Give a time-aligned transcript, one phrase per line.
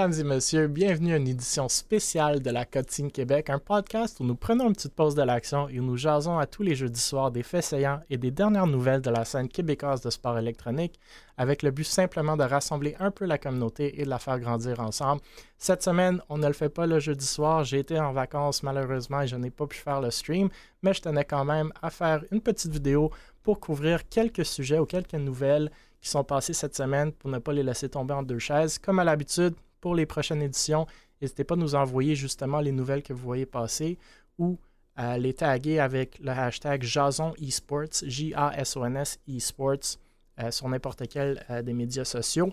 [0.00, 4.24] Mesdames et messieurs, bienvenue à une édition spéciale de la Cotine Québec, un podcast où
[4.24, 7.30] nous prenons une petite pause de l'action et nous jasons à tous les jeudis soirs
[7.30, 10.98] des faits saillants et des dernières nouvelles de la scène québécoise de sport électronique,
[11.36, 14.80] avec le but simplement de rassembler un peu la communauté et de la faire grandir
[14.80, 15.20] ensemble.
[15.58, 19.20] Cette semaine, on ne le fait pas le jeudi soir, j'ai été en vacances malheureusement
[19.20, 20.48] et je n'ai pas pu faire le stream,
[20.80, 23.10] mais je tenais quand même à faire une petite vidéo
[23.42, 27.52] pour couvrir quelques sujets ou quelques nouvelles qui sont passés cette semaine pour ne pas
[27.52, 28.78] les laisser tomber en deux chaises.
[28.78, 30.86] Comme à l'habitude, pour les prochaines éditions,
[31.20, 33.98] n'hésitez pas à nous envoyer justement les nouvelles que vous voyez passer
[34.38, 34.58] ou
[34.96, 39.96] à les taguer avec le hashtag Jason Esports, J-A-S-O-N-S Esports,
[40.40, 42.52] euh, sur n'importe quel euh, des médias sociaux.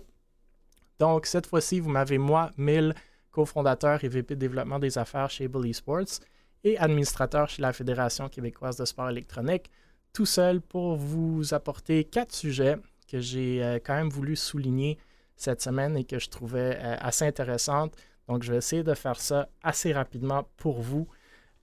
[0.98, 2.94] Donc, cette fois-ci, vous m'avez moi, Mille,
[3.30, 6.20] cofondateur et VP de développement des affaires chez Able Esports
[6.64, 9.70] et administrateur chez la Fédération québécoise de sport électronique,
[10.12, 12.76] tout seul pour vous apporter quatre sujets
[13.06, 14.98] que j'ai euh, quand même voulu souligner
[15.38, 17.94] cette semaine et que je trouvais euh, assez intéressante.
[18.28, 21.08] Donc, je vais essayer de faire ça assez rapidement pour vous.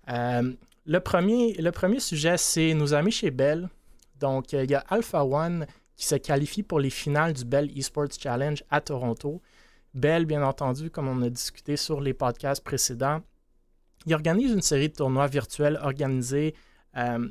[0.10, 0.54] Euh,
[0.86, 3.70] le, premier, le premier sujet, c'est nos amis chez Bell.
[4.20, 8.14] Donc, il y a Alpha One qui se qualifie pour les finales du Bell Esports
[8.20, 9.42] Challenge à Toronto.
[9.94, 13.22] Bell, bien entendu, comme on a discuté sur les podcasts précédents,
[14.06, 16.54] il organise une série de tournois virtuels organisés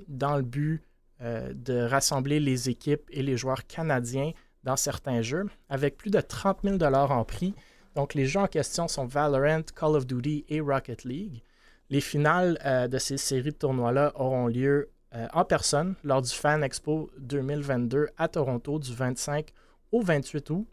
[0.09, 0.83] dans le but
[1.21, 4.33] euh, de rassembler les équipes et les joueurs canadiens
[4.65, 7.55] dans certains jeux, avec plus de 30 000 en prix.
[7.95, 11.43] Donc, les jeux en question sont Valorant, Call of Duty et Rocket League.
[11.91, 16.31] Les finales euh, de ces séries de tournois-là auront lieu euh, en personne lors du
[16.31, 19.53] Fan Expo 2022 à Toronto du 25
[19.93, 20.67] au 28 août.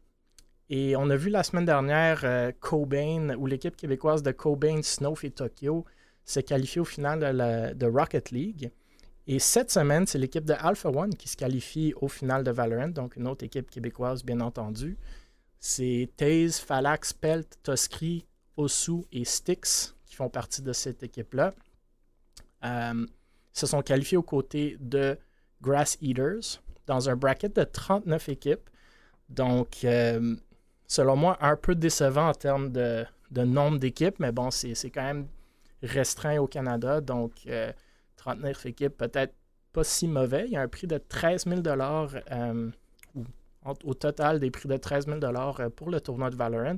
[0.69, 2.25] Et on a vu la semaine dernière
[2.61, 5.85] Cobain, ou l'équipe québécoise de Cobain, Snow et Tokyo
[6.23, 8.71] se qualifier au final de Rocket League.
[9.27, 12.89] Et cette semaine, c'est l'équipe de Alpha One qui se qualifie au final de Valorant,
[12.89, 14.97] donc une autre équipe québécoise, bien entendu.
[15.59, 18.25] C'est Taze, Falax, Pelt, Toskri,
[18.57, 21.53] Osu et Styx qui font partie de cette équipe-là.
[22.65, 23.05] Euh,
[23.53, 25.17] se sont qualifiés aux côtés de
[25.61, 28.69] Grass Eaters dans un bracket de 39 équipes.
[29.29, 30.35] Donc, euh,
[30.87, 35.27] selon moi, un peu décevant en termes de, nombre d'équipes, mais bon, c'est quand même
[35.81, 37.01] restreint au Canada.
[37.01, 37.71] Donc, euh,
[38.21, 39.33] 39 équipes, peut-être
[39.73, 40.45] pas si mauvais.
[40.45, 42.71] Il y a un prix de 13 000 euh,
[43.83, 46.77] au total des prix de 13 000 euh, pour le tournoi de Valorant.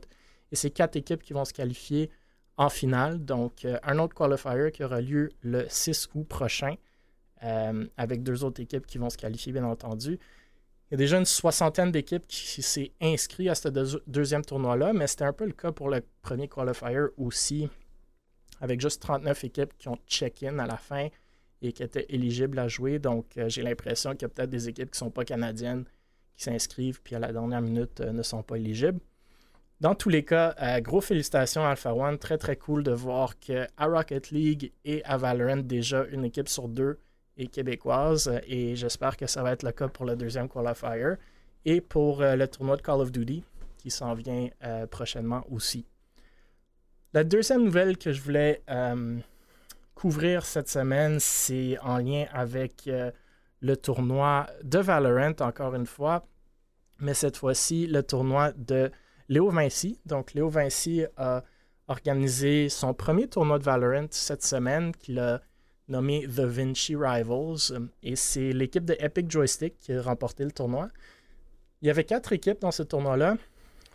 [0.51, 2.09] Et c'est quatre équipes qui vont se qualifier
[2.55, 3.25] en finale.
[3.25, 6.75] Donc, euh, un autre qualifier qui aura lieu le 6 août prochain,
[7.97, 10.17] avec deux autres équipes qui vont se qualifier, bien entendu.
[10.87, 13.67] Il y a déjà une soixantaine d'équipes qui s'est inscrites à ce
[14.07, 17.67] deuxième tournoi-là, mais c'était un peu le cas pour le premier qualifier aussi,
[18.61, 21.09] avec juste 39 équipes qui ont check-in à la fin
[21.63, 22.99] et qui étaient éligibles à jouer.
[22.99, 25.85] Donc, euh, j'ai l'impression qu'il y a peut-être des équipes qui ne sont pas canadiennes
[26.35, 28.99] qui s'inscrivent, puis à la dernière minute euh, ne sont pas éligibles.
[29.79, 32.17] Dans tous les cas, euh, gros félicitations à Alpha One.
[32.17, 36.67] Très, très cool de voir qu'à Rocket League et à Valorant, déjà une équipe sur
[36.67, 36.99] deux
[37.37, 38.31] est québécoise.
[38.45, 41.15] Et j'espère que ça va être le cas pour le deuxième qualifier
[41.65, 43.43] et pour le tournoi de Call of Duty
[43.77, 44.49] qui s'en vient
[44.91, 45.85] prochainement aussi.
[47.13, 48.61] La deuxième nouvelle que je voulais
[49.95, 53.11] couvrir cette semaine, c'est en lien avec euh,
[53.61, 56.25] le tournoi de Valorant, encore une fois,
[56.99, 58.91] mais cette fois-ci, le tournoi de
[59.29, 59.99] Léo Vinci.
[60.05, 61.43] Donc, Léo Vinci a
[61.87, 65.41] organisé son premier tournoi de Valorant cette semaine, qu'il a
[65.87, 70.87] nommé The Vinci Rivals, et c'est l'équipe de Epic Joystick qui a remporté le tournoi.
[71.81, 73.37] Il y avait quatre équipes dans ce tournoi-là.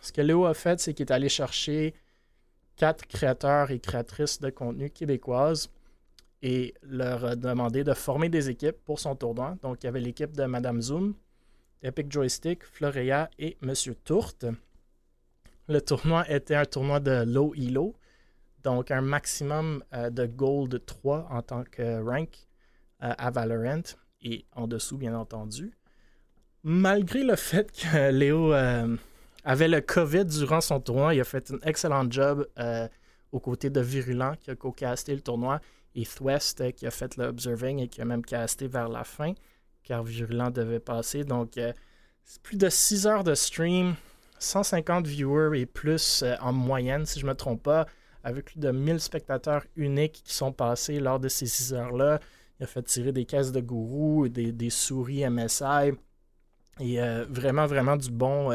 [0.01, 1.93] Ce que Léo a fait, c'est qu'il est allé chercher
[2.75, 5.69] quatre créateurs et créatrices de contenu québécoises
[6.41, 9.57] et leur a demandé de former des équipes pour son tournoi.
[9.61, 11.15] Donc, il y avait l'équipe de Madame Zoom,
[11.81, 14.45] Epic Joystick, Florea et Monsieur Tourte.
[15.67, 17.95] Le tournoi était un tournoi de low elo,
[18.63, 22.47] donc un maximum euh, de gold 3 en tant que rank
[23.03, 23.83] euh, à Valorant
[24.21, 25.71] et en dessous, bien entendu.
[26.63, 28.97] Malgré le fait que Léo euh,
[29.45, 32.47] avait le COVID durant son tournoi, il a fait un excellent job
[33.31, 35.61] aux côtés de Virulent qui a co-casté le tournoi
[35.95, 39.33] et Thwest euh, qui a fait l'observing et qui a même casté vers la fin,
[39.83, 41.23] car Virulent devait passer.
[41.23, 41.73] Donc, euh,
[42.43, 43.95] plus de 6 heures de stream,
[44.39, 47.87] 150 viewers et plus euh, en moyenne, si je ne me trompe pas,
[48.23, 52.19] avec plus de 1000 spectateurs uniques qui sont passés lors de ces 6 heures-là.
[52.59, 55.93] Il a fait tirer des caisses de gourou, des, des souris MSI,
[56.81, 56.99] et
[57.29, 58.49] vraiment, vraiment du bon,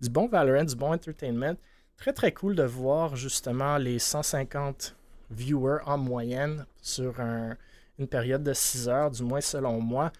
[0.00, 1.56] du bon Valorant, du bon entertainment.
[1.98, 4.96] Très, très cool de voir justement les 150
[5.30, 10.12] viewers en moyenne sur une période de 6 heures, du moins selon moi.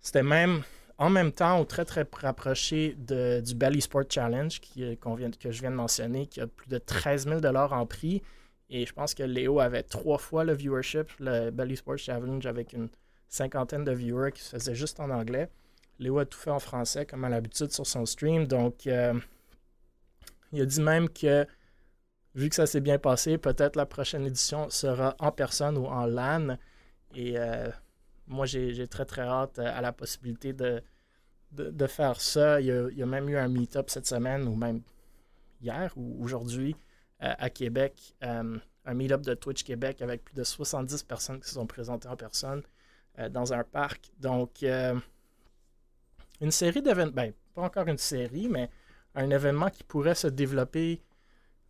[0.00, 0.62] C'était même
[0.98, 5.60] en même temps, ou très très rapproché du Belly Sport Challenge qui, vient, que je
[5.60, 8.22] viens de mentionner, qui a plus de 13 000 en prix.
[8.70, 12.72] Et je pense que Léo avait trois fois le viewership, le Belly Sport Challenge avec
[12.72, 12.88] une
[13.28, 15.48] cinquantaine de viewers qui se faisaient juste en anglais.
[15.98, 18.46] Léo a tout fait en français, comme à l'habitude sur son stream.
[18.46, 19.14] Donc, euh,
[20.52, 21.46] il a dit même que,
[22.34, 26.06] vu que ça s'est bien passé, peut-être la prochaine édition sera en personne ou en
[26.06, 26.56] LAN.
[27.14, 27.68] Et euh,
[28.26, 30.82] moi, j'ai très, très hâte à la possibilité de,
[31.52, 32.60] de, faire ça.
[32.60, 34.82] Il y, a, même eu un meet-up cette semaine, ou même
[35.60, 36.74] hier ou aujourd'hui,
[37.22, 38.14] euh, à Québec.
[38.22, 42.16] un meet-up de Twitch Québec avec plus de 70 personnes qui se sont présentées en
[42.16, 42.62] personne
[43.30, 44.10] dans un parc.
[44.18, 44.64] Donc,
[46.42, 48.70] une série d'événements, ben, pas encore une série, mais
[49.14, 51.00] un événement qui pourrait se développer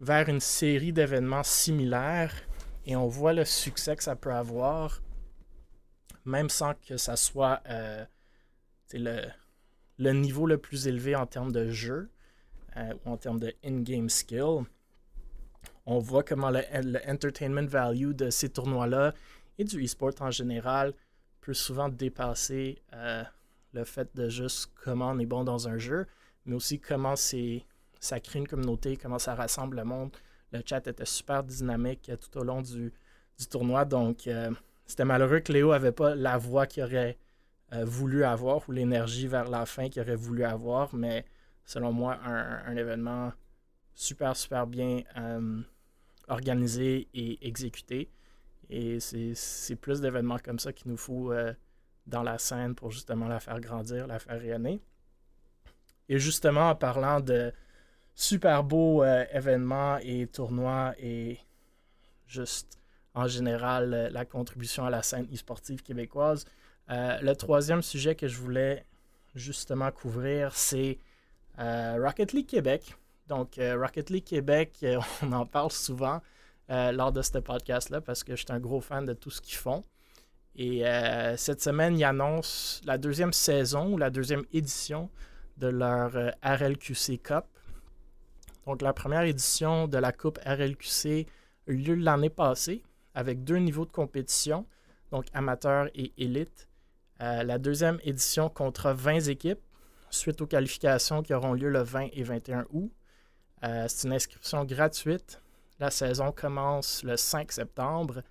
[0.03, 2.35] vers une série d'événements similaires
[2.87, 5.01] et on voit le succès que ça peut avoir,
[6.25, 8.05] même sans que ça soit euh,
[8.93, 12.11] le, niveau le plus élevé en termes de jeu
[12.77, 14.65] euh, ou en termes de in-game skill.
[15.87, 16.63] On voit comment le,
[17.09, 19.15] entertainment value de ces tournois-là
[19.59, 20.95] et du e-sport en général
[21.41, 23.23] peut souvent dépasser euh,
[23.73, 26.07] le fait de juste comment on est bon dans un jeu,
[26.45, 27.65] mais aussi comment c'est
[28.03, 30.11] ça crée une communauté, comment ça rassemble le monde.
[30.51, 32.93] Le chat était super dynamique tout au long du,
[33.49, 34.51] tournoi, donc euh,
[34.87, 37.17] c'était malheureux que Léo n'avait pas la voix qu'il aurait
[37.73, 41.25] euh, voulu avoir ou l'énergie vers la fin qu'il aurait voulu avoir, mais
[41.65, 43.33] selon moi, un, événement
[43.95, 45.61] super, super bien euh,
[46.29, 48.11] organisé et exécuté.
[48.69, 51.33] Et c'est plus d'événements comme ça qu'il nous faut
[52.07, 54.81] dans la scène pour justement la faire grandir, la faire rayonner.
[56.09, 57.53] Et justement, en parlant de
[58.15, 61.39] super beaux euh, événements et tournois et
[62.27, 62.79] juste
[63.15, 66.45] en général euh, la contribution à la scène e-sportive québécoise,
[66.91, 68.85] euh, le troisième sujet que je voulais
[69.35, 70.99] justement couvrir, c'est
[71.59, 72.97] Rocket League Québec.
[73.29, 74.85] Donc, Rocket League Québec,
[75.23, 76.21] on en parle souvent
[76.69, 79.57] lors de ce podcast-là parce que je suis un gros fan de tout ce qu'ils
[79.57, 79.85] font.
[80.57, 80.83] Et
[81.37, 85.09] cette semaine, ils annoncent la deuxième saison ou la deuxième édition
[85.59, 86.13] de leur
[86.43, 87.45] RLQC Cup.
[88.67, 91.27] Donc, la première édition de la Coupe RLQC
[91.69, 92.83] a eu lieu l'année passée
[93.15, 94.67] avec deux niveaux de compétition,
[95.11, 96.69] donc amateur et élite.
[97.21, 99.61] Euh, la deuxième édition comptera 20 équipes
[100.11, 102.93] suite aux qualifications qui auront lieu le 20 et 21 août.
[103.63, 105.41] C'est une inscription gratuite.
[105.79, 108.23] La saison commence le 5 septembre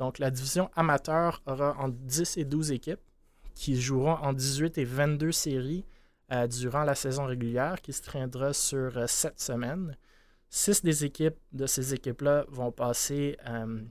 [0.00, 3.00] donc, la division amateur aura entre 10 et 12 équipes
[3.54, 5.84] qui joueront en 18 et 22 séries
[6.32, 9.96] euh, durant la saison régulière qui se traînera sur 7 euh, semaines.
[10.48, 13.82] Six des équipes de ces équipes-là vont passer euh,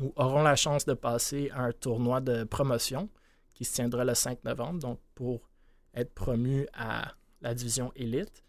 [0.00, 3.08] ou auront la chance de passer à un tournoi de promotion
[3.54, 5.48] qui se tiendra le 5 novembre, donc pour
[5.94, 8.42] être promu à la division élite.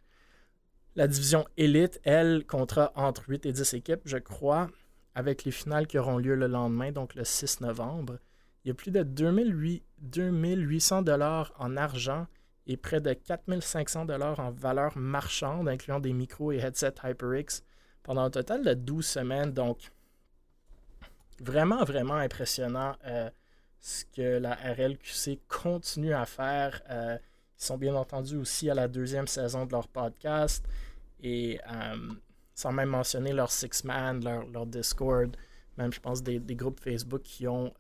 [0.96, 4.70] La division élite, elle, comptera entre 8 et 10 équipes, je crois,
[5.14, 8.18] avec les finales qui auront lieu le lendemain, donc le 6 novembre.
[8.64, 12.28] Il y a plus de 2800 dollars en argent
[12.68, 17.64] et près de 4500 dollars en valeur marchande, incluant des micros et headsets HyperX,
[18.04, 19.52] pendant un total de 12 semaines.
[19.52, 19.92] Donc,
[21.40, 23.30] vraiment, vraiment impressionnant euh,
[23.80, 26.82] ce que la RLQC continue à faire.
[26.90, 27.18] Euh,
[27.60, 30.66] ils sont bien entendu aussi à la deuxième saison de leur podcast.
[31.22, 32.14] Et euh,
[32.54, 35.36] sans même mentionner leur Six-Man, leur, Discord,
[35.78, 37.74] même je pense des, groupes Facebook qui ont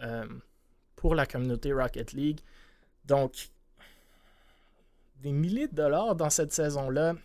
[0.96, 2.40] pour la communauté Rocket League.
[3.06, 3.50] Donc,
[5.26, 7.16] des milliers de dollars dans cette saison-là.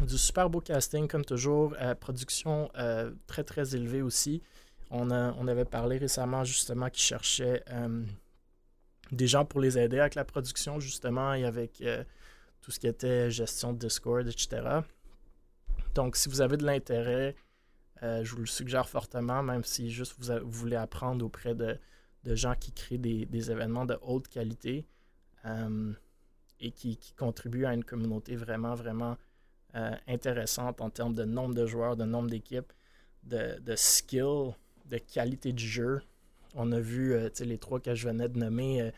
[0.00, 1.74] Du super beau casting, comme toujours.
[1.80, 4.42] Euh, production euh, très, très élevée aussi.
[4.90, 7.62] On, on, avait parlé récemment, justement, qu'ils cherchaient
[9.12, 11.82] des gens pour les aider avec la production, justement, et avec
[12.62, 14.80] tout ce qui était gestion de Discord, etc.
[15.94, 17.36] Donc, si vous avez de l'intérêt,
[18.02, 21.78] euh, je vous le suggère fortement, même si juste vous, voulez apprendre auprès de,
[22.24, 24.86] gens qui créent des, événements de haute qualité
[25.44, 25.92] euh,
[26.60, 29.16] et qui, contribuent à une communauté vraiment, vraiment
[29.74, 32.72] euh, intéressante en termes de nombre de joueurs, de nombre d'équipes,
[33.24, 34.54] de, de skill,
[34.86, 36.02] de qualité de jeu.
[36.54, 38.90] On a vu les trois que je venais de nommer,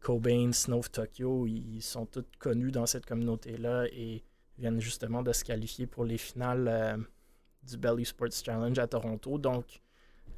[0.00, 4.22] Cobain, Snow Tokyo, ils sont tous connus dans cette communauté-là et
[4.58, 6.96] viennent justement de se qualifier pour les finales euh,
[7.62, 9.38] du Belly Sports Challenge à Toronto.
[9.38, 9.80] Donc,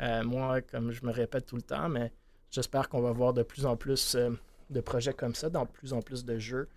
[0.01, 2.13] euh, moi, comme je me répète tout le temps, mais
[2.51, 4.31] j'espère qu'on va voir de plus en plus euh,
[4.73, 6.69] de projets comme ça dans plus en plus de jeux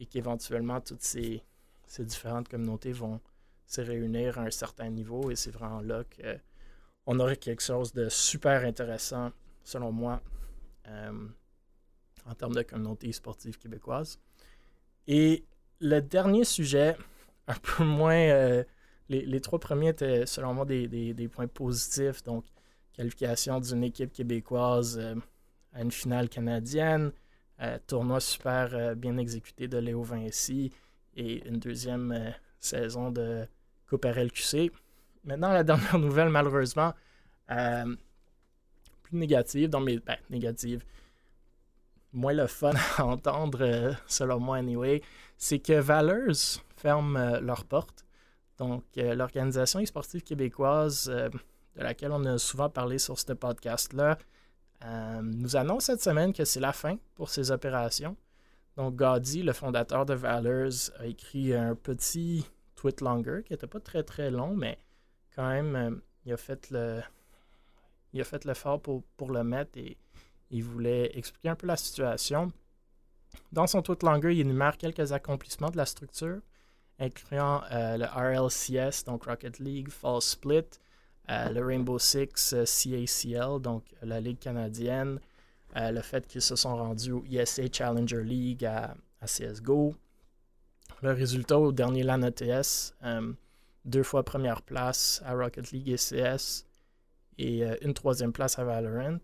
[0.00, 1.42] et qu'éventuellement toutes ces,
[1.98, 3.20] différentes communautés vont
[3.66, 8.08] se réunir à un certain niveau et c'est vraiment là qu'on aurait quelque chose de
[8.08, 9.30] super intéressant,
[9.62, 10.22] selon moi,
[10.86, 14.18] en termes de communauté sportive québécoise.
[15.06, 15.44] Et
[15.80, 16.96] le dernier sujet,
[17.46, 18.14] un peu moins.
[18.14, 18.64] Euh,
[19.08, 22.22] les, trois premiers étaient, selon moi, des, points positifs.
[22.22, 22.46] Donc,
[22.94, 25.14] qualification d'une équipe québécoise euh,
[25.74, 27.10] à une finale canadienne, euh,
[27.86, 30.72] tournoi super bien exécuté de Léo Vinci
[31.14, 33.46] et une deuxième saison de
[33.88, 34.72] Coupe RLQC.
[35.24, 36.92] Maintenant, la dernière nouvelle, malheureusement,
[37.46, 39.98] plus négative, dans mes.
[39.98, 40.84] Ben, négative
[42.12, 45.02] moins le fun à entendre, euh, selon moi, anyway,
[45.36, 48.04] c'est que Valeurs ferme euh, leurs portes.
[48.58, 54.18] Donc, euh, l'organisation sportive québécoise, de laquelle on a souvent parlé sur ce podcast-là,
[55.22, 58.16] nous annonce cette semaine que c'est la fin pour ces opérations.
[58.76, 63.80] Donc, Gaudy, le fondateur de Valeurs, a écrit un petit tweet longer qui n'était pas
[63.80, 64.78] très très long, mais
[65.34, 67.00] quand même, il a fait le.
[68.14, 69.96] Il a fait l'effort pour, pour le mettre et
[70.50, 72.52] il voulait expliquer un peu la situation.
[73.50, 76.40] Dans son tweet longueur, il énumère quelques accomplissements de la structure,
[76.98, 80.81] incluant euh, le RLCS, donc Rocket League, Fall Split, euh,
[81.28, 85.18] le Rainbow Six euh, CACL, donc la Ligue canadienne,
[85.74, 89.94] le fait qu'ils se sont rendus au ESA Challenger League à, CSGO,
[91.00, 92.94] le résultat au dernier LAN ETS,
[93.84, 96.66] deux fois première place à Rocket League et CS,
[97.38, 99.18] et une troisième place à Valorant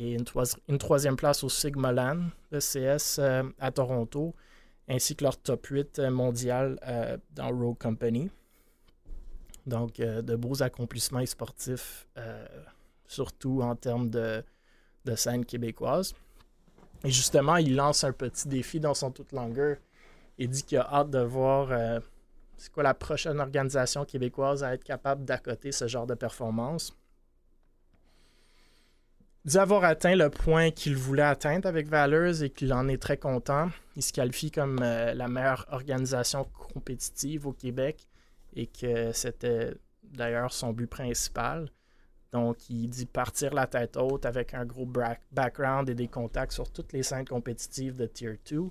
[0.00, 4.34] et une, troisième place au Sigma LAN, le CS euh, à Toronto,
[4.88, 8.30] ainsi que leur top 8 euh, mondial euh, dans Rogue Company.
[9.70, 12.06] Donc, de beaux accomplissements sportifs,
[13.06, 14.42] surtout en termes de,
[15.14, 16.14] scène québécoise.
[17.04, 19.78] Et justement, il lance un petit défi dans son toute longueur
[20.38, 22.00] et dit qu'il a hâte de voir
[22.56, 26.94] c'est quoi la prochaine organisation québécoise à être capable d'accoter ce genre de performance
[29.54, 33.70] avoir atteint le point qu'il voulait atteindre avec Valeurs et qu'il en est très content.
[33.96, 38.06] Il se qualifie comme euh, la meilleure organisation compétitive au Québec
[38.54, 41.70] et que c'était d'ailleurs son but principal.
[42.32, 44.86] Donc, il dit partir la tête haute avec un gros
[45.32, 48.70] background et des contacts sur toutes les scènes compétitives de Tier 2.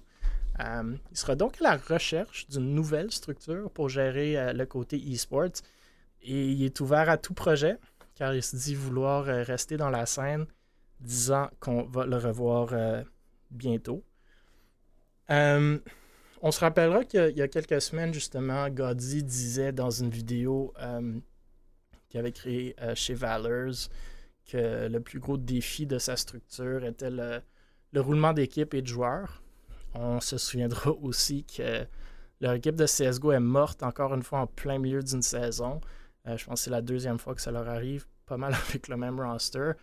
[0.62, 4.98] Euh, il sera donc à la recherche d'une nouvelle structure pour gérer euh, le côté
[4.98, 5.62] e-sports
[6.22, 7.78] et il est ouvert à tout projet
[8.16, 10.46] car il se dit vouloir rester dans la scène
[11.00, 13.04] disant qu'on va le revoir euh,
[13.52, 14.04] bientôt.
[16.40, 20.74] Euh, on se rappellera qu'il y a quelques semaines, justement, Godzi disait dans une vidéo
[20.82, 21.20] euh,
[22.10, 23.90] qu'il avait créée chez Valors
[24.46, 27.42] que le plus gros défi de sa structure était le,
[27.96, 29.44] roulement d'équipe et de joueurs.
[29.94, 31.86] On se souviendra aussi que
[32.42, 35.82] leur équipe de CSGO est morte encore une fois en plein milieu d'une saison.
[36.26, 38.98] je pense que c'est la deuxième fois que ça leur arrive, pas mal avec le
[38.98, 39.74] même roster.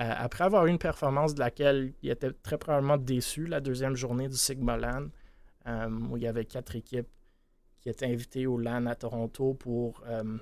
[0.00, 3.94] Euh, après avoir eu une performance de laquelle il était très probablement déçu la deuxième
[3.94, 5.06] journée du Sigma LAN, euh,
[5.66, 7.08] où il y avait quatre équipes
[7.80, 10.38] qui étaient invitées au LAN à Toronto pour euh,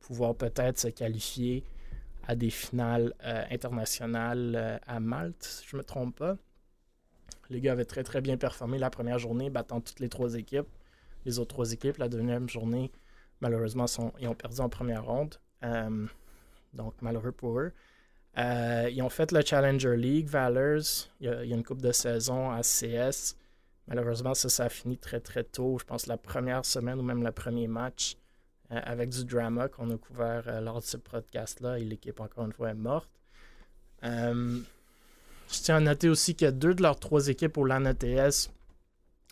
[0.00, 1.64] pouvoir peut-être se qualifier
[2.26, 3.14] à des finales
[3.50, 6.36] internationales à Malte, si je ne me trompe pas.
[7.48, 10.68] Les gars avaient très très bien performé la première journée, battant toutes les trois équipes.
[11.24, 12.92] Les autres trois équipes, la deuxième journée,
[13.40, 13.86] malheureusement,
[14.20, 15.36] ils ont perdu en première ronde.
[16.74, 17.72] donc malheureux pour eux.
[18.38, 21.08] Euh, ils ont fait le Challenger League, Valors.
[21.20, 23.36] Il y a, une coupe de saison à CS.
[23.90, 25.76] Malheureusement, ça, ça a fini très très tôt.
[25.78, 28.16] Je pense la première semaine ou même le premier match
[28.70, 31.78] euh, avec du drama qu'on a couvert euh, lors de ce podcast-là.
[31.78, 33.10] Et l'équipe, encore une fois, est morte.
[34.02, 34.62] je
[35.48, 38.50] tiens à noter aussi que deux de leurs trois équipes au LAN ETS,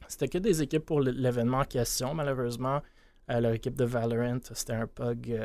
[0.09, 2.13] c'était que des équipes pour l'événement en question.
[2.15, 2.83] Malheureusement,
[3.29, 5.39] leur équipe de Valorant, c'était un pug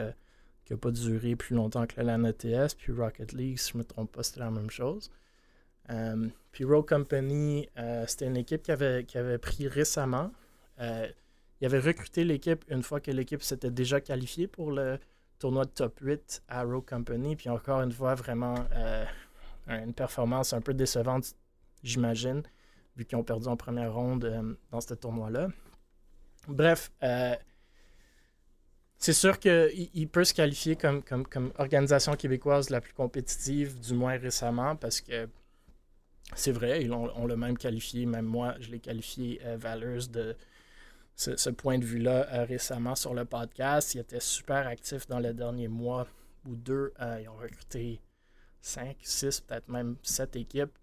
[0.66, 2.76] qui n'a pas duré plus longtemps que la ETS.
[2.78, 5.12] Puis Rocket League, si je ne me trompe pas, c'était la même chose.
[5.90, 10.32] Euh, puis Rogue Company, euh, c'était une équipe qui avait, qui avait pris récemment.
[10.80, 11.08] Euh,
[11.62, 15.00] il avait recruté l'équipe une fois que l'équipe s'était déjà qualifiée pour le
[15.40, 17.36] tournoi de top 8 à Rogue Company.
[17.36, 18.56] Puis encore une fois, vraiment
[19.68, 21.36] une performance un peu décevante,
[21.84, 22.44] j'imagine,
[22.98, 25.48] vu qu'ils ont perdu en première ronde dans ce tournoi-là.
[26.50, 26.92] Bref,
[28.98, 34.18] c'est sûr qu'il peut se qualifier comme, comme, organisation québécoise la plus compétitive, du moins
[34.18, 35.30] récemment, parce que
[36.36, 39.58] c'est vrai, ils ont, le même qualifié, même moi, je l'ai qualifié euh,
[40.12, 40.36] de
[41.16, 43.96] ce, point de vue-là euh, récemment sur le podcast.
[43.96, 46.08] Ils étaient super actifs dans les derniers mois
[46.46, 46.94] ou deux.
[47.00, 48.02] Euh, ils ont recruté
[48.62, 50.78] 5, 6, peut-être même 7 équipes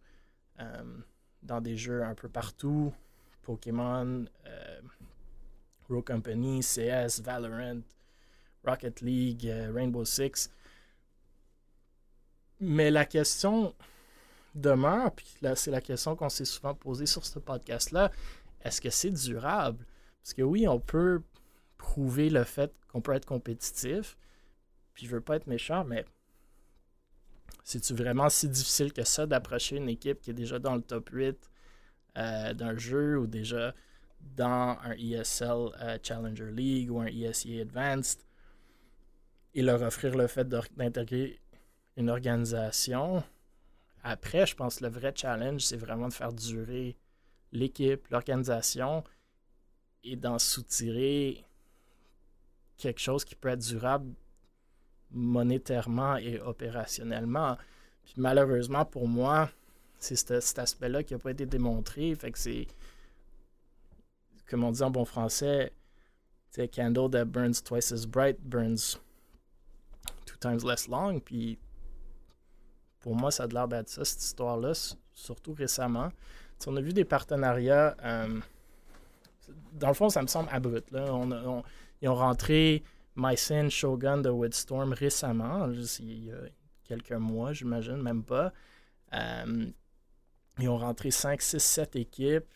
[1.43, 2.93] dans des jeux un peu partout.
[3.43, 4.27] Pokémon,
[5.89, 7.81] Row Company, CS, Valorant,
[8.65, 10.51] Rocket League, euh, Rainbow Six.
[12.61, 13.75] Mais la question,
[14.55, 18.11] demeure, puis là, c'est la question qu'on s'est souvent posée sur ce podcast-là,
[18.63, 19.85] est-ce que c'est durable?
[20.23, 21.23] Parce que oui, on peut
[21.79, 24.17] prouver le fait qu'on peut être compétitif,
[24.93, 26.05] puis je veux pas être méchant, mais
[27.65, 31.09] c'est-tu vraiment si difficile que ça d'approcher une équipe qui est déjà dans le top
[31.13, 31.51] 8
[32.19, 33.75] euh, d'un jeu ou déjà
[34.37, 38.21] dans un ESL euh, Challenger League ou un ESEA Advanced
[39.55, 41.41] et leur offrir le fait d'intégrer
[41.97, 43.23] une organisation?
[44.03, 46.97] Après, je pense que le vrai challenge, c'est vraiment de faire durer
[47.53, 49.05] l'équipe, l'organisation
[50.05, 51.45] et d'en soutirer
[52.77, 54.15] quelque chose qui peut être durable
[55.11, 57.59] monétairement et opérationnellement.
[58.05, 59.51] Puis malheureusement pour moi,
[59.99, 62.15] c'est cet, aspect-là qui n'a pas été démontré.
[62.15, 62.67] Fait que c'est,
[64.49, 65.73] comme on dit en bon français,
[66.51, 68.99] c'est candle that burns twice as bright burns
[70.25, 71.21] two times less long.
[71.21, 71.59] Puis
[73.01, 74.73] pour moi, ça a l'air d'être ça, cette histoire-là,
[75.15, 76.11] surtout récemment.
[76.67, 77.97] on a vu des partenariats.
[78.05, 78.41] Euh,
[79.73, 80.91] dans le fond, ça me semble abrupt.
[80.91, 81.07] Là.
[82.03, 82.83] ils ont rentré
[83.17, 85.69] Mycin Shogun de Woodstorm récemment,
[86.01, 86.37] il y a
[86.85, 88.53] quelques mois, j'imagine, même pas.
[89.15, 89.67] Euh,
[90.59, 92.53] ils ont rentré 5, 6, 7 équipes.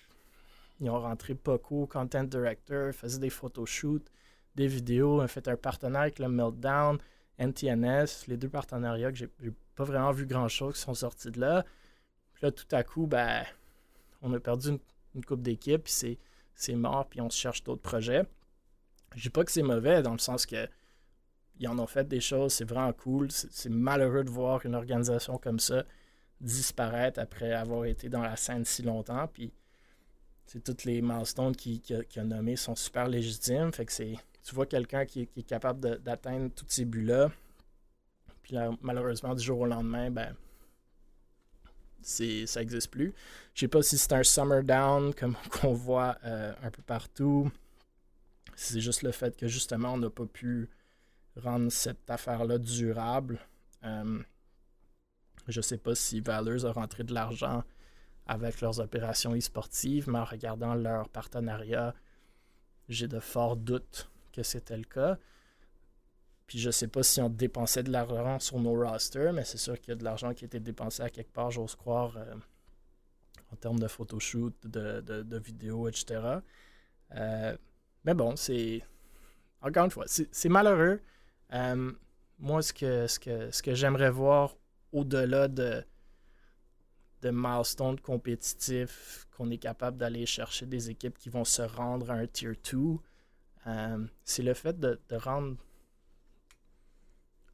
[0.80, 4.10] Ils ont rentré Poco, Content Director, faisaient des photoshoots,
[4.54, 6.98] des vidéos, ont fait un partenariat avec le Meltdown,
[7.38, 11.64] NTNS, les deux partenariats que j'ai pas vraiment vu grand-chose qui sont sortis de là.
[12.34, 13.44] Puis là, tout à coup, ben,
[14.22, 14.78] on a perdu
[15.14, 16.18] une, coupe d'équipes, puis
[16.54, 18.24] c'est mort, puis on se cherche d'autres projets.
[19.14, 20.68] Je dis pas que c'est mauvais dans le sens que
[21.60, 23.30] ils en ont fait des choses, c'est vraiment cool.
[23.30, 25.84] C'est malheureux de voir une organisation comme ça
[26.40, 29.28] disparaître après avoir été dans la scène si longtemps.
[29.28, 29.52] Puis
[30.46, 33.72] c'est toutes les milestones qu'il qui a, nommés sont super légitimes.
[33.72, 34.14] Fait que c'est.
[34.42, 37.30] Tu vois quelqu'un qui, est capable d'atteindre tous ces buts-là.
[38.44, 40.36] Puis malheureusement, du jour au lendemain, ben
[42.02, 43.14] ça n'existe plus.
[43.54, 47.50] Je sais pas si c'est un summer down comme qu'on voit euh, un peu partout.
[48.54, 50.68] C'est juste le fait que justement, on n'a pas pu
[51.36, 53.40] rendre cette affaire-là durable.
[53.82, 54.22] Euh,
[55.48, 57.64] je sais pas si Valors a rentré de l'argent
[58.26, 61.94] avec leurs opérations e-sportives, mais en regardant leur partenariat,
[62.90, 65.18] j'ai de forts doutes que c'était le cas.
[66.46, 69.80] Puis je sais pas si on dépensait de l'argent sur nos rosters, mais c'est sûr
[69.80, 72.34] qu'il y a de l'argent qui a été dépensé à quelque part, j'ose croire, euh,
[73.52, 76.40] en termes de photoshoot, de, de, vidéos, etc.
[78.04, 78.82] Mais bon, c'est.
[79.60, 81.00] Encore une fois, c'est malheureux.
[81.52, 81.92] Euh,
[82.38, 84.56] moi, ce que, ce que, ce que j'aimerais voir
[84.92, 85.82] au-delà de,
[87.22, 92.14] de milestones compétitifs, qu'on est capable d'aller chercher des équipes qui vont se rendre à
[92.14, 92.98] un tier 2,
[93.66, 95.56] euh, c'est le fait de, de, rendre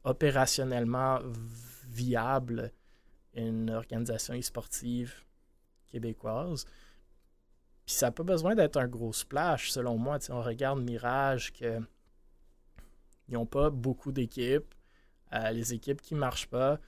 [0.03, 1.19] opérationnellement
[1.89, 2.71] viable
[3.33, 5.13] une organisation e-sportive
[5.87, 6.65] québécoise
[7.91, 10.17] ça n'a pas besoin d'être un gros splash, selon moi.
[10.29, 11.79] on regarde Mirage, que
[13.27, 14.73] ils n'ont pas beaucoup d'équipes.
[15.33, 16.79] Euh, les équipes qui ne marchent pas,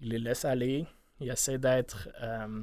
[0.00, 0.86] ils les laissent aller.
[1.18, 2.08] Ils essaient d'être.
[2.20, 2.62] Euh,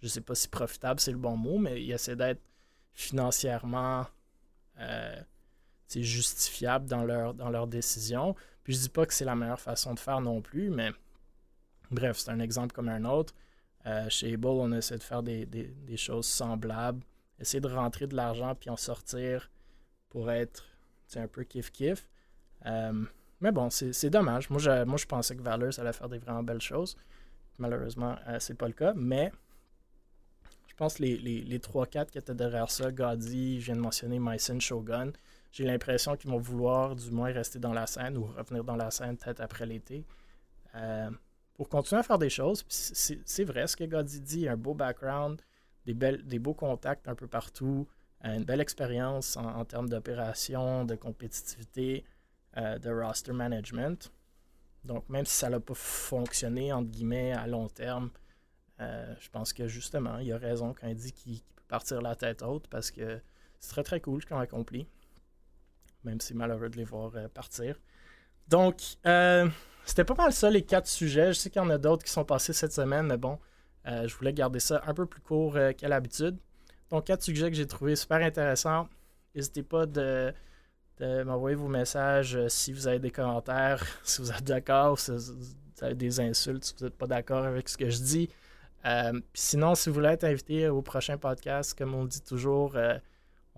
[0.00, 2.40] je ne sais pas si profitable c'est le bon mot, mais ils essaient d'être
[2.94, 4.06] financièrement
[4.78, 5.20] euh,
[5.96, 8.34] justifiables dans leur, dans leur décision.
[8.62, 10.90] Puis je dis pas que c'est la meilleure façon de faire non plus, mais
[11.90, 13.34] bref, c'est un exemple comme un autre.
[13.86, 15.46] Euh, chez Able, on essaie de faire des,
[15.96, 17.02] choses semblables,
[17.38, 19.50] essayer de rentrer de l'argent puis en sortir
[20.10, 20.64] pour être
[21.16, 22.06] un peu kiff-kiff.
[22.66, 23.04] Euh,
[23.40, 24.50] mais bon, c'est dommage.
[24.50, 26.96] Moi je, moi, je pensais que Valor, allait faire des vraiment belles choses.
[27.58, 28.92] Malheureusement, euh, c'est pas le cas.
[28.94, 29.32] Mais
[30.66, 34.18] je pense que les, les, 3-4 qui étaient derrière ça, Gaudi, je viens de mentionner
[34.18, 35.12] Mycin Shogun,
[35.50, 38.90] j'ai l'impression qu'ils vont vouloir du moins rester dans la scène ou revenir dans la
[38.90, 40.04] scène peut-être après l'été
[41.58, 42.64] pour continuer à faire des choses.
[42.68, 45.42] C'est vrai ce que Goddy dit, un beau background,
[45.84, 47.88] des, beaux contacts un peu partout,
[48.24, 52.04] euh, une belle expérience en, termes d'opération, de compétitivité,
[52.56, 54.12] euh, de roster management.
[54.84, 58.10] Donc, même si ça n'a pas fonctionné, entre guillemets, à long terme,
[58.80, 62.14] euh, je pense que justement, il a raison quand il dit qu'il peut partir la
[62.14, 63.20] tête haute parce que
[63.58, 64.86] c'est très très cool ce qu'ils ont accompli.
[66.04, 67.76] Même si malheureux de les voir partir.
[68.48, 68.96] Donc,
[69.88, 71.32] c'était pas mal ça, les quatre sujets.
[71.32, 73.38] Je sais qu'il y en a d'autres qui sont passés cette semaine, mais bon,
[73.86, 76.36] euh, je voulais garder ça un peu plus court euh, qu'à l'habitude.
[76.90, 78.86] Donc, quatre sujets que j'ai trouvé super intéressants.
[79.34, 80.34] N'hésitez pas de,
[81.00, 85.24] m'envoyer vos messages euh, si vous avez des commentaires, si vous êtes d'accord, si vous
[85.80, 88.28] avez des insultes, si vous n'êtes pas d'accord avec ce que je dis.
[89.32, 92.76] sinon, si vous voulez être invité au prochain podcast, comme on dit toujours,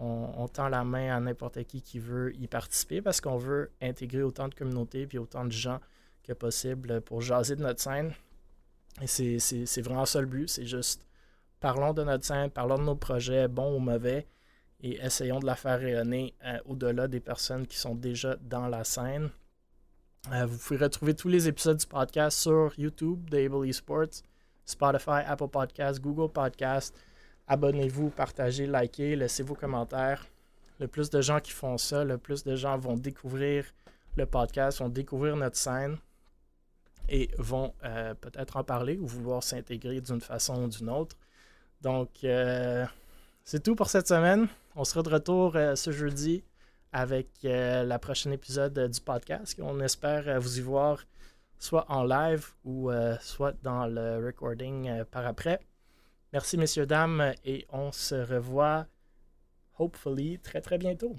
[0.00, 4.22] on, tend la main à n'importe qui qui veut y participer parce qu'on veut intégrer
[4.22, 5.78] autant de communautés et autant de gens
[6.22, 8.12] que possible pour jaser de notre scène.
[9.02, 10.48] Et c'est vraiment ça le but.
[10.48, 11.04] C'est juste
[11.60, 14.26] parlons de notre scène, parlons de nos projets, bons ou mauvais,
[14.80, 18.84] et essayons de la faire rayonner euh, au-delà des personnes qui sont déjà dans la
[18.84, 19.28] scène.
[20.32, 24.22] Euh, vous pouvez retrouver tous les épisodes du podcast sur YouTube d'Able Esports,
[24.64, 26.96] Spotify, Apple Podcasts, Google Podcasts.
[27.50, 30.24] Abonnez-vous, partagez, likez, laissez vos commentaires.
[30.78, 33.64] Le plus de gens qui font ça, le plus de gens vont découvrir
[34.16, 35.98] le podcast, vont découvrir notre scène
[37.08, 41.16] et vont euh, peut-être en parler ou vouloir s'intégrer d'une façon ou d'une autre.
[41.80, 42.86] Donc, euh,
[43.44, 44.46] c'est tout pour cette semaine.
[44.76, 46.44] On sera de retour euh, ce jeudi
[46.92, 49.58] avec la prochaine épisode du podcast.
[49.60, 51.04] On espère vous y voir
[51.58, 55.60] soit en live ou soit dans le recording par après.
[56.32, 58.86] Merci messieurs, dames, et on se revoit
[59.78, 61.16] hopefully très très bientôt.